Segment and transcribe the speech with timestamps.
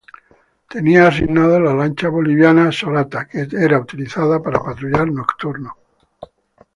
[0.67, 5.77] Tenía asignado la lancha boliviana "Sorata", que era utilizada para patrullaje nocturno.